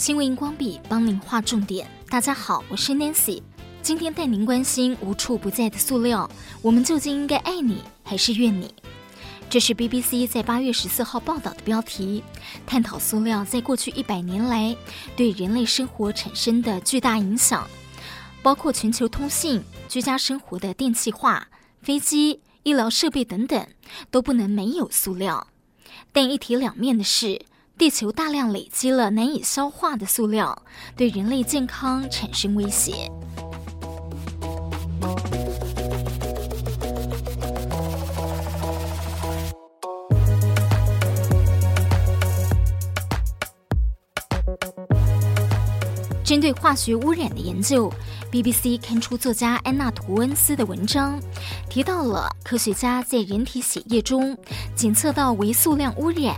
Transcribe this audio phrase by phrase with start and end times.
[0.00, 1.86] 新闻荧光笔帮您画重点。
[2.08, 3.42] 大家好，我是 Nancy，
[3.82, 6.26] 今天带您关心无处不在的塑料，
[6.62, 8.74] 我们究竟应该爱你还是怨你？
[9.50, 12.24] 这是 BBC 在八月十四号报道的标题，
[12.66, 14.74] 探讨塑料在过去一百年来
[15.16, 17.68] 对人类生活产生的巨大影响，
[18.42, 21.48] 包括全球通信、居家生活的电气化、
[21.82, 23.66] 飞机、医疗设备等等，
[24.10, 25.48] 都不能没有塑料。
[26.10, 27.42] 但一体两面的是，
[27.80, 30.62] 地球大量累积了难以消化的塑料，
[30.94, 33.10] 对人类健康产生威胁。
[46.22, 47.90] 针对化学污染的研究
[48.30, 51.18] ，BBC 刊出作家安娜·图恩斯的文章，
[51.70, 54.36] 提到了科学家在人体血液中
[54.76, 56.36] 检测到微塑料污染。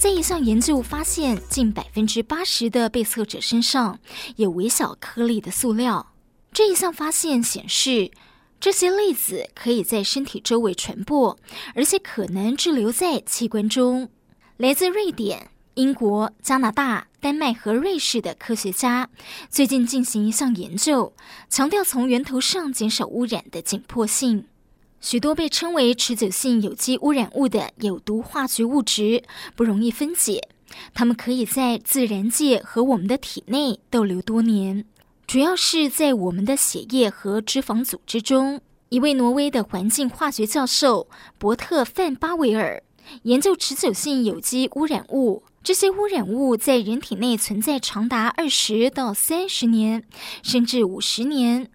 [0.00, 3.98] 在一项研究发现，近百分之八十的被测者身上
[4.36, 6.14] 有微小颗粒的塑料。
[6.54, 8.10] 这一项发现显示，
[8.58, 11.38] 这些粒子可以在身体周围传播，
[11.74, 14.08] 而且可能滞留在器官中。
[14.56, 19.10] 来自瑞典、英国、加拿大、丹麦和瑞士的科学家
[19.50, 21.12] 最近进行一项研究，
[21.50, 24.46] 强调从源头上减少污染的紧迫性。
[25.00, 29.24] 许多被称为持久性有机污染物的有毒化学物质
[29.56, 30.48] 不容易分解，
[30.92, 34.84] 它们可以在自然界和我们的体内逗留多年，
[35.26, 38.60] 主要是在我们的血液和脂肪组织中。
[38.90, 42.82] 一位挪威的环境化学教授伯特·范巴维尔
[43.22, 50.04] 研究持久性有机污染物，这些污染物在人体内存在长达二十到三十年，
[50.42, 51.70] 甚至五十年。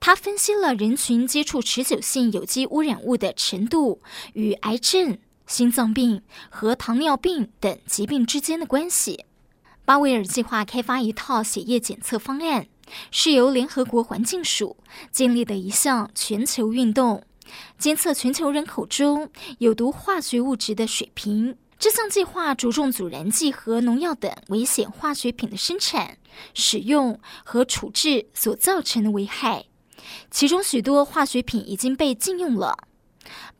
[0.00, 4.00] 他分析了人群接触持久性有机污染物的程度
[4.32, 9.26] 与癌症、心脏病和糖尿病等疾病之间的关系。
[9.84, 12.66] 巴维尔计划开发一套血液检测方案，
[13.10, 14.78] 是由联合国环境署
[15.12, 17.22] 建立的一项全球运动，
[17.76, 21.56] 监测全球人口中有毒化学物质的水平。
[21.78, 26.18] 这项计划着重阻燃剂和农药等危险化学品的生产、
[26.54, 29.64] 使用和处置所造成的危害。
[30.30, 32.76] 其中许多化学品已经被禁用了。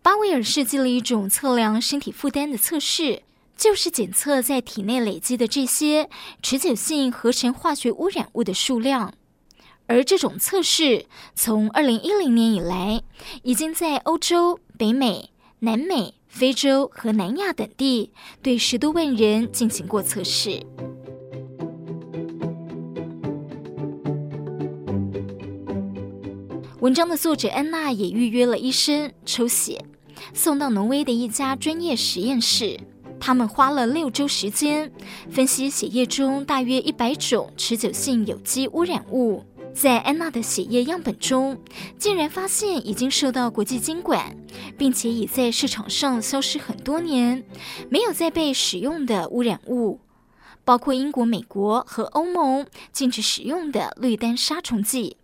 [0.03, 3.23] 巴维尔设计了一种测量身体负担的测试，
[3.57, 6.09] 就是检测在体内累积的这些
[6.43, 9.13] 持久性合成化学污染物的数量。
[9.87, 13.03] 而这种测试从2010年以来，
[13.43, 20.65] 已经在欧洲、北美、南美、非洲和南亚等地对十多万人进行过测试。
[26.81, 29.85] 文章的作者安娜也预约了医生抽血，
[30.33, 32.81] 送到挪威的一家专业实验室。
[33.21, 34.91] 他们花了六周时间，
[35.31, 39.45] 分析血液中大约一百种持久性有机污染物。
[39.75, 41.59] 在安娜的血液样本中，
[41.99, 44.35] 竟然发现已经受到国际监管，
[44.79, 47.45] 并且已在市场上消失很多年，
[47.91, 50.01] 没有再被使用的污染物，
[50.65, 55.19] 包括英国、美国和欧盟禁止使用的氯丹杀虫剂。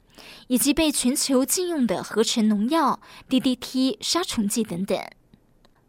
[0.48, 4.98] 以及被全球禁用的合成农药 DDT 杀虫剂等等，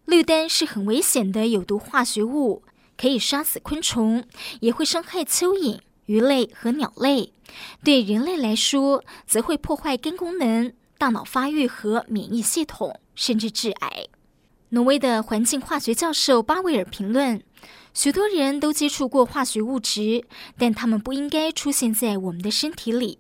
[0.05, 2.63] 绿丹是很危险的有毒化学物，
[2.97, 4.23] 可以杀死昆虫，
[4.61, 7.33] 也会伤害蚯蚓、鱼类和鸟类。
[7.83, 14.07] 对人类来说，则会破坏肝功能、大脑发育和免疫系统，甚至致癌。
[14.69, 17.41] 挪威的环境化学教授巴维尔评论：
[17.94, 20.25] 许多人都接触过化学物质，
[20.57, 23.19] 但它们不应该出现在我们的身体里。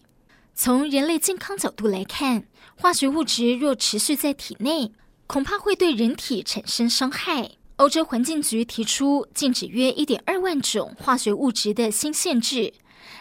[0.59, 4.91] 从人类健康角度来看，化学物质若持续在体内，
[5.27, 7.51] 恐怕会对人体产生伤害。
[7.75, 12.73] 欧洲环境局提出禁止约一点二万种化学物质的新限制，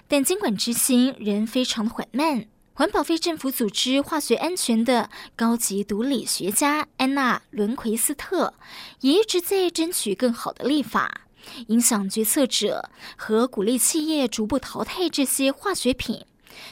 [0.08, 2.46] 但监管执行仍非常缓慢。
[2.72, 8.54] 环保非政府组织化学安全的高级毒理学家安娜·伦奎斯特
[9.00, 11.26] 也一直在争取更好的立法，
[11.66, 16.24] 影响决策者和鼓励企业逐步淘汰这些化学品。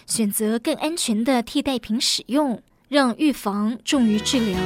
[0.06, 4.58] 选择更安全的替代品使用，让预防重于治疗。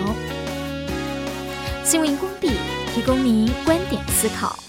[1.84, 2.50] 新闻荧光笔
[2.94, 4.67] 提供您观点思考。